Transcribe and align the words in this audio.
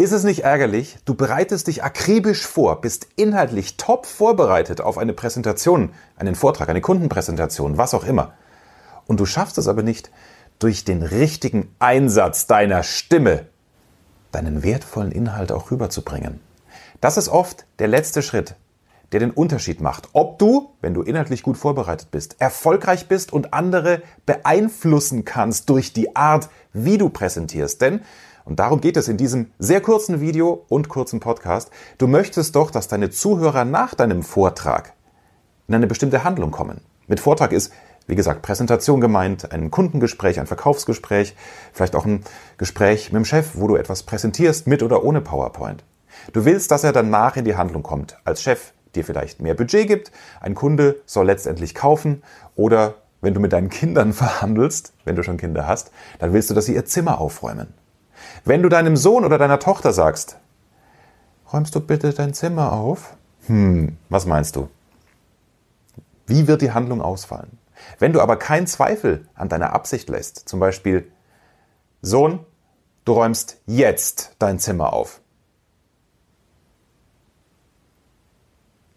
Ist 0.00 0.12
es 0.12 0.22
nicht 0.22 0.44
ärgerlich? 0.44 0.96
Du 1.06 1.14
bereitest 1.14 1.66
dich 1.66 1.82
akribisch 1.82 2.46
vor, 2.46 2.80
bist 2.80 3.08
inhaltlich 3.16 3.76
top 3.78 4.06
vorbereitet 4.06 4.80
auf 4.80 4.96
eine 4.96 5.12
Präsentation, 5.12 5.92
einen 6.14 6.36
Vortrag, 6.36 6.68
eine 6.68 6.80
Kundenpräsentation, 6.80 7.78
was 7.78 7.94
auch 7.94 8.04
immer. 8.04 8.34
Und 9.08 9.18
du 9.18 9.26
schaffst 9.26 9.58
es 9.58 9.66
aber 9.66 9.82
nicht, 9.82 10.12
durch 10.60 10.84
den 10.84 11.02
richtigen 11.02 11.74
Einsatz 11.80 12.46
deiner 12.46 12.84
Stimme 12.84 13.46
deinen 14.30 14.62
wertvollen 14.62 15.10
Inhalt 15.10 15.50
auch 15.50 15.72
rüberzubringen. 15.72 16.38
Das 17.00 17.16
ist 17.16 17.28
oft 17.28 17.66
der 17.80 17.88
letzte 17.88 18.22
Schritt, 18.22 18.54
der 19.10 19.18
den 19.18 19.32
Unterschied 19.32 19.80
macht, 19.80 20.10
ob 20.12 20.38
du, 20.38 20.70
wenn 20.80 20.94
du 20.94 21.02
inhaltlich 21.02 21.42
gut 21.42 21.56
vorbereitet 21.56 22.12
bist, 22.12 22.40
erfolgreich 22.40 23.08
bist 23.08 23.32
und 23.32 23.52
andere 23.52 24.02
beeinflussen 24.26 25.24
kannst 25.24 25.68
durch 25.70 25.92
die 25.92 26.14
Art, 26.14 26.50
wie 26.72 26.98
du 26.98 27.08
präsentierst. 27.08 27.80
Denn, 27.80 28.02
und 28.48 28.58
darum 28.58 28.80
geht 28.80 28.96
es 28.96 29.08
in 29.08 29.18
diesem 29.18 29.50
sehr 29.58 29.82
kurzen 29.82 30.20
Video 30.20 30.64
und 30.68 30.88
kurzen 30.88 31.20
Podcast, 31.20 31.70
du 31.98 32.06
möchtest 32.06 32.56
doch, 32.56 32.70
dass 32.70 32.88
deine 32.88 33.10
Zuhörer 33.10 33.66
nach 33.66 33.94
deinem 33.94 34.22
Vortrag 34.22 34.94
in 35.68 35.74
eine 35.74 35.86
bestimmte 35.86 36.24
Handlung 36.24 36.50
kommen. 36.50 36.80
Mit 37.06 37.20
Vortrag 37.20 37.52
ist 37.52 37.72
wie 38.08 38.14
gesagt, 38.14 38.40
Präsentation 38.40 39.02
gemeint, 39.02 39.52
ein 39.52 39.70
Kundengespräch, 39.70 40.40
ein 40.40 40.46
Verkaufsgespräch, 40.46 41.36
vielleicht 41.74 41.94
auch 41.94 42.06
ein 42.06 42.24
Gespräch 42.56 43.12
mit 43.12 43.20
dem 43.20 43.26
Chef, 43.26 43.50
wo 43.52 43.68
du 43.68 43.76
etwas 43.76 44.02
präsentierst, 44.02 44.66
mit 44.66 44.82
oder 44.82 45.04
ohne 45.04 45.20
PowerPoint. 45.20 45.84
Du 46.32 46.46
willst, 46.46 46.70
dass 46.70 46.84
er 46.84 46.92
danach 46.92 47.36
in 47.36 47.44
die 47.44 47.56
Handlung 47.56 47.82
kommt. 47.82 48.16
Als 48.24 48.40
Chef 48.40 48.72
dir 48.94 49.04
vielleicht 49.04 49.42
mehr 49.42 49.52
Budget 49.52 49.86
gibt, 49.86 50.10
ein 50.40 50.54
Kunde 50.54 51.02
soll 51.04 51.26
letztendlich 51.26 51.74
kaufen 51.74 52.22
oder 52.56 52.94
wenn 53.20 53.34
du 53.34 53.40
mit 53.40 53.52
deinen 53.52 53.68
Kindern 53.68 54.12
verhandelst, 54.14 54.94
wenn 55.04 55.14
du 55.14 55.22
schon 55.22 55.36
Kinder 55.36 55.66
hast, 55.66 55.90
dann 56.18 56.32
willst 56.32 56.48
du, 56.48 56.54
dass 56.54 56.64
sie 56.64 56.74
ihr 56.74 56.86
Zimmer 56.86 57.20
aufräumen. 57.20 57.74
Wenn 58.44 58.62
du 58.62 58.68
deinem 58.68 58.96
Sohn 58.96 59.24
oder 59.24 59.38
deiner 59.38 59.58
Tochter 59.58 59.92
sagst, 59.92 60.38
räumst 61.52 61.74
du 61.74 61.80
bitte 61.80 62.12
dein 62.12 62.34
Zimmer 62.34 62.72
auf? 62.72 63.16
Hm, 63.46 63.96
was 64.08 64.26
meinst 64.26 64.56
du? 64.56 64.68
Wie 66.26 66.46
wird 66.46 66.62
die 66.62 66.72
Handlung 66.72 67.00
ausfallen? 67.00 67.58
Wenn 67.98 68.12
du 68.12 68.20
aber 68.20 68.36
keinen 68.36 68.66
Zweifel 68.66 69.26
an 69.34 69.48
deiner 69.48 69.72
Absicht 69.72 70.08
lässt, 70.08 70.48
zum 70.48 70.60
Beispiel, 70.60 71.10
Sohn, 72.02 72.40
du 73.04 73.12
räumst 73.12 73.58
jetzt 73.66 74.36
dein 74.38 74.58
Zimmer 74.58 74.92
auf. 74.92 75.20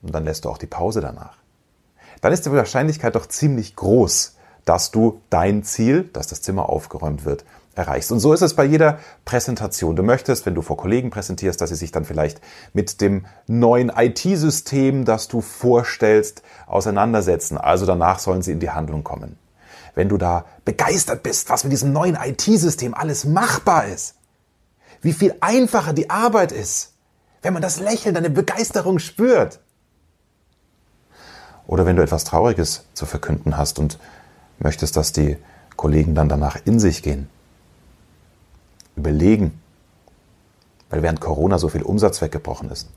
Und 0.02 0.14
dann 0.14 0.26
lässt 0.26 0.46
du 0.46 0.50
auch 0.50 0.58
die 0.58 0.68
Pause 0.68 1.00
danach. 1.00 1.38
Dann 2.22 2.34
ist 2.34 2.46
die 2.46 2.52
Wahrscheinlichkeit 2.52 3.16
doch 3.16 3.28
ziemlich 3.28 3.76
groß, 3.76 4.38
dass 4.66 4.92
du 4.92 5.22
dein 5.30 5.64
Ziel, 5.64 6.04
dass 6.04 6.28
das 6.28 6.42
Zimmer 6.42 6.70
aufgeräumt 6.70 7.26
wird, 7.26 7.46
erreichst. 7.76 8.12
Und 8.12 8.20
so 8.20 8.34
ist 8.34 8.42
es 8.42 8.54
bei 8.54 8.66
jeder 8.66 9.00
Präsentation. 9.26 9.96
Du 9.96 10.04
möchtest, 10.04 10.46
wenn 10.46 10.56
du 10.56 10.62
vor 10.62 10.78
Kollegen 10.78 11.10
präsentierst, 11.10 11.62
dass 11.62 11.70
sie 11.70 11.76
sich 11.76 11.92
dann 11.92 12.06
vielleicht 12.06 12.42
mit 12.74 13.02
dem 13.02 13.26
neuen 13.48 13.90
IT-System, 13.90 15.06
das 15.06 15.28
du 15.28 15.42
vorstellst, 15.42 16.44
auseinandersetzen. 16.68 17.58
Also 17.58 17.86
danach 17.86 18.20
sollen 18.20 18.42
sie 18.42 18.52
in 18.52 18.60
die 18.60 18.72
Handlung 18.72 19.04
kommen. 19.04 19.38
Wenn 19.96 20.10
du 20.10 20.18
da 20.18 20.46
begeistert 20.66 21.24
bist, 21.24 21.50
was 21.50 21.64
mit 21.64 21.72
diesem 21.72 21.94
neuen 21.94 22.16
IT-System 22.16 22.94
alles 22.94 23.26
machbar 23.26 23.86
ist, 23.88 24.16
wie 25.02 25.14
viel 25.14 25.36
einfacher 25.42 25.94
die 25.94 26.10
Arbeit 26.10 26.52
ist, 26.52 26.94
wenn 27.42 27.54
man 27.54 27.62
das 27.62 27.80
Lächeln, 27.80 28.14
deine 28.14 28.30
Begeisterung 28.30 29.00
spürt. 29.00 29.60
Oder 31.68 31.86
wenn 31.86 31.96
du 31.96 32.04
etwas 32.04 32.24
Trauriges 32.24 32.86
zu 32.94 33.06
verkünden 33.06 33.58
hast 33.58 33.80
und 33.80 33.98
möchtest, 34.60 34.98
dass 34.98 35.12
die 35.12 35.38
Kollegen 35.76 36.14
dann 36.14 36.30
danach 36.30 36.58
in 36.66 36.80
sich 36.80 37.02
gehen 37.02 37.30
überlegen, 39.02 39.60
weil 40.90 41.02
während 41.02 41.20
Corona 41.22 41.58
so 41.58 41.70
viel 41.70 41.82
Umsatz 41.82 42.22
weggebrochen 42.22 42.70
ist, 42.70 42.90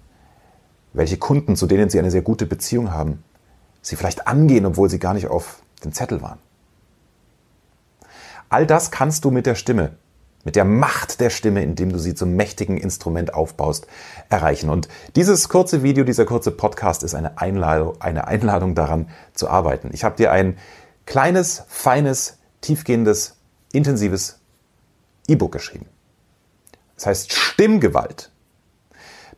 welche 0.92 1.16
Kunden, 1.16 1.56
zu 1.56 1.66
denen 1.66 1.88
sie 1.88 1.98
eine 1.98 2.10
sehr 2.10 2.22
gute 2.22 2.47
Beziehung 2.47 2.92
haben, 2.92 3.24
sie 3.83 3.97
vielleicht 3.97 4.27
angehen, 4.27 4.66
obwohl 4.66 4.91
sie 4.91 4.98
gar 4.98 5.14
nicht 5.14 5.27
auf 5.28 5.62
dem 5.82 5.92
Zettel 5.92 6.22
waren. 6.22 6.38
All 8.48 8.66
das 8.66 8.91
kannst 8.91 9.25
du 9.25 9.31
mit 9.31 9.47
der 9.47 9.54
Stimme, 9.54 9.97
mit 10.44 10.56
der 10.56 10.65
Macht 10.65 11.20
der 11.20 11.31
Stimme, 11.31 11.62
indem 11.62 11.91
du 11.91 11.98
sie 11.98 12.15
zum 12.15 12.36
mächtigen 12.36 12.76
Instrument 12.76 13.32
aufbaust, 13.32 13.86
erreichen. 14.28 14.71
Und 14.71 14.88
dieses 15.16 15.48
kurze 15.48 15.82
Video, 15.82 16.04
dieser 16.04 16.26
kurze 16.26 16.50
Podcast 16.50 17.03
ist 17.03 17.15
eine 17.15 17.38
Einladung, 17.38 18.00
eine 18.00 18.26
Einladung 18.26 18.75
daran 18.75 19.09
zu 19.32 19.48
arbeiten. 19.48 19.91
Ich 19.92 20.04
habe 20.04 20.16
dir 20.16 20.31
ein 20.31 20.59
kleines, 21.06 21.65
feines, 21.69 22.38
tiefgehendes, 22.60 23.36
intensives 23.72 24.41
E-Book 25.26 25.53
geschrieben. 25.53 25.86
Das 26.97 27.06
heißt 27.06 27.32
Stimmgewalt. 27.32 28.31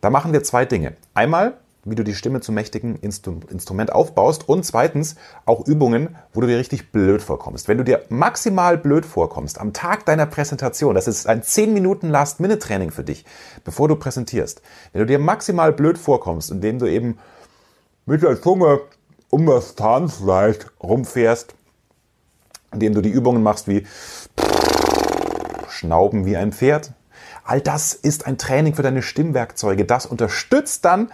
Da 0.01 0.09
machen 0.09 0.33
wir 0.33 0.43
zwei 0.43 0.65
Dinge. 0.65 0.95
Einmal, 1.13 1.57
wie 1.89 1.95
du 1.95 2.03
die 2.03 2.13
Stimme 2.13 2.41
zum 2.41 2.55
mächtigen 2.55 2.97
Instru 2.97 3.39
Instrument 3.49 3.93
aufbaust 3.93 4.47
und 4.47 4.65
zweitens 4.65 5.15
auch 5.45 5.65
Übungen, 5.65 6.15
wo 6.33 6.41
du 6.41 6.47
dir 6.47 6.57
richtig 6.57 6.91
blöd 6.91 7.21
vorkommst. 7.21 7.67
Wenn 7.67 7.77
du 7.77 7.83
dir 7.83 8.03
maximal 8.09 8.77
blöd 8.77 9.05
vorkommst 9.05 9.59
am 9.59 9.73
Tag 9.73 10.05
deiner 10.05 10.25
Präsentation, 10.25 10.95
das 10.95 11.07
ist 11.07 11.27
ein 11.27 11.43
10 11.43 11.73
Minuten 11.73 12.09
Last-Minute-Training 12.09 12.91
für 12.91 13.03
dich, 13.03 13.25
bevor 13.63 13.87
du 13.87 13.95
präsentierst. 13.95 14.61
Wenn 14.91 14.99
du 14.99 15.05
dir 15.05 15.19
maximal 15.19 15.71
blöd 15.71 15.97
vorkommst, 15.97 16.51
indem 16.51 16.77
du 16.79 16.87
eben 16.87 17.17
mit 18.05 18.21
der 18.21 18.41
Zunge 18.41 18.81
um 19.29 19.45
das 19.45 19.75
Zahnfleisch 19.75 20.57
rumfährst, 20.81 21.55
indem 22.73 22.93
du 22.93 23.01
die 23.01 23.09
Übungen 23.09 23.43
machst 23.43 23.67
wie 23.67 23.85
Schnauben 25.69 26.25
wie 26.25 26.35
ein 26.35 26.51
Pferd. 26.51 26.91
All 27.47 27.61
das 27.61 27.93
ist 27.93 28.27
ein 28.27 28.37
Training 28.37 28.75
für 28.75 28.81
deine 28.81 29.01
Stimmwerkzeuge. 29.01 29.85
Das 29.85 30.05
unterstützt 30.05 30.83
dann, 30.83 31.13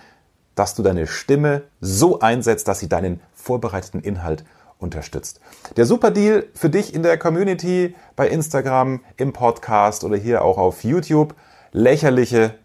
dass 0.56 0.74
du 0.74 0.82
deine 0.82 1.06
Stimme 1.06 1.62
so 1.80 2.22
einsetzt, 2.22 2.68
dass 2.68 2.80
sie 2.80 2.90
deinen 2.90 3.22
vorbereiteten 3.36 4.02
Inhalt 4.02 4.44
unterstützt. 4.80 5.40
Der 5.78 5.86
super 5.86 6.10
Deal 6.10 6.48
für 6.56 6.72
dich 6.72 6.96
in 6.96 7.04
der 7.04 7.20
Community, 7.20 7.94
bei 8.16 8.28
Instagram, 8.28 9.02
im 9.16 9.32
Podcast 9.32 10.04
oder 10.04 10.18
hier 10.18 10.44
auch 10.44 10.58
auf 10.58 10.84
YouTube. 10.84 11.36
Lächerliche 11.72 12.56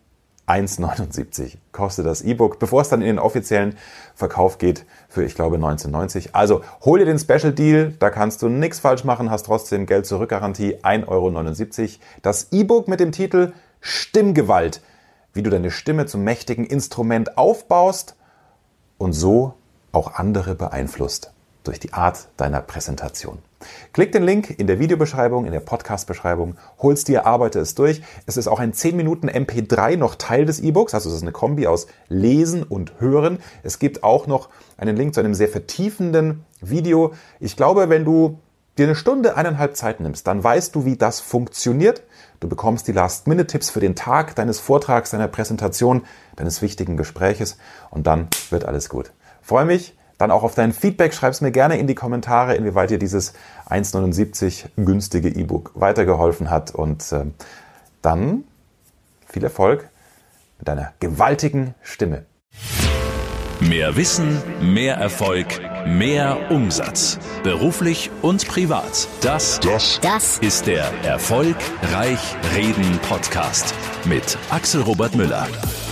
1,79 0.48 1.58
kostet 1.72 2.06
das 2.06 2.22
E-Book, 2.22 2.58
bevor 2.58 2.80
es 2.82 2.88
dann 2.88 3.02
in 3.02 3.06
den 3.06 3.18
offiziellen 3.18 3.76
Verkauf 4.14 4.58
geht 4.58 4.84
für, 5.08 5.24
ich 5.24 5.34
glaube, 5.34 5.56
19,90. 5.56 6.30
Also 6.32 6.62
hol 6.84 6.98
dir 6.98 7.04
den 7.04 7.18
Special 7.18 7.52
Deal, 7.52 7.94
da 7.98 8.10
kannst 8.10 8.42
du 8.42 8.48
nichts 8.48 8.80
falsch 8.80 9.04
machen, 9.04 9.30
hast 9.30 9.46
trotzdem 9.46 9.86
Geld 9.86 10.06
zurückgarantie, 10.06 10.76
1,79 10.76 11.08
Euro. 11.08 11.90
Das 12.22 12.48
E-Book 12.50 12.88
mit 12.88 13.00
dem 13.00 13.12
Titel 13.12 13.52
Stimmgewalt, 13.80 14.80
wie 15.32 15.42
du 15.42 15.50
deine 15.50 15.70
Stimme 15.70 16.06
zum 16.06 16.24
mächtigen 16.24 16.64
Instrument 16.64 17.38
aufbaust 17.38 18.16
und 18.96 19.12
so 19.12 19.54
auch 19.92 20.14
andere 20.14 20.54
beeinflusst 20.54 21.32
durch 21.64 21.80
die 21.80 21.92
Art 21.92 22.28
deiner 22.36 22.60
Präsentation. 22.60 23.38
Klick 23.92 24.12
den 24.12 24.22
Link 24.22 24.50
in 24.58 24.66
der 24.66 24.78
Videobeschreibung, 24.78 25.44
in 25.44 25.52
der 25.52 25.60
Podcast-Beschreibung, 25.60 26.56
holst 26.78 27.08
dir, 27.08 27.26
arbeite 27.26 27.58
es 27.58 27.74
durch. 27.74 28.02
Es 28.26 28.36
ist 28.36 28.46
auch 28.46 28.60
ein 28.60 28.72
10 28.72 28.96
Minuten 28.96 29.28
MP3 29.28 29.96
noch 29.96 30.14
Teil 30.14 30.46
des 30.46 30.60
E-Books, 30.60 30.94
also 30.94 31.08
es 31.08 31.16
ist 31.16 31.22
eine 31.22 31.32
Kombi 31.32 31.66
aus 31.66 31.88
Lesen 32.08 32.62
und 32.62 33.00
Hören. 33.00 33.38
Es 33.62 33.78
gibt 33.78 34.04
auch 34.04 34.26
noch 34.26 34.48
einen 34.76 34.96
Link 34.96 35.14
zu 35.14 35.20
einem 35.20 35.34
sehr 35.34 35.48
vertiefenden 35.48 36.44
Video. 36.60 37.12
Ich 37.40 37.56
glaube, 37.56 37.88
wenn 37.88 38.04
du 38.04 38.38
dir 38.78 38.86
eine 38.86 38.94
Stunde, 38.94 39.36
eineinhalb 39.36 39.76
Zeit 39.76 39.98
nimmst, 39.98 40.26
dann 40.28 40.42
weißt 40.42 40.74
du, 40.74 40.84
wie 40.84 40.96
das 40.96 41.18
funktioniert. 41.18 42.04
Du 42.38 42.48
bekommst 42.48 42.86
die 42.86 42.92
Last-Minute-Tipps 42.92 43.70
für 43.70 43.80
den 43.80 43.96
Tag 43.96 44.36
deines 44.36 44.60
Vortrags, 44.60 45.10
deiner 45.10 45.26
Präsentation, 45.26 46.04
deines 46.36 46.62
wichtigen 46.62 46.96
Gespräches 46.96 47.58
und 47.90 48.06
dann 48.06 48.28
wird 48.50 48.64
alles 48.64 48.88
gut. 48.88 49.10
freue 49.42 49.64
mich, 49.64 49.97
dann 50.18 50.30
auch 50.30 50.42
auf 50.42 50.54
dein 50.54 50.72
Feedback. 50.72 51.14
Schreib 51.14 51.32
es 51.32 51.40
mir 51.40 51.52
gerne 51.52 51.78
in 51.78 51.86
die 51.86 51.94
Kommentare, 51.94 52.54
inwieweit 52.54 52.90
dir 52.90 52.98
dieses 52.98 53.32
1,79 53.70 54.66
günstige 54.76 55.28
E-Book 55.28 55.72
weitergeholfen 55.74 56.50
hat. 56.50 56.74
Und 56.74 57.10
äh, 57.12 57.24
dann 58.02 58.44
viel 59.26 59.44
Erfolg 59.44 59.88
mit 60.58 60.68
deiner 60.68 60.92
gewaltigen 61.00 61.74
Stimme. 61.82 62.26
Mehr 63.60 63.96
Wissen, 63.96 64.40
mehr 64.60 64.96
Erfolg, 64.96 65.46
mehr 65.84 66.50
Umsatz. 66.50 67.18
Beruflich 67.42 68.10
und 68.22 68.46
privat. 68.46 69.08
Das, 69.20 69.58
das, 69.58 69.98
das 70.00 70.38
ist 70.38 70.68
der 70.68 70.84
Erfolgreich 71.02 72.36
Reden 72.54 73.00
Podcast 73.08 73.74
mit 74.04 74.38
Axel 74.50 74.82
Robert 74.82 75.16
Müller. 75.16 75.48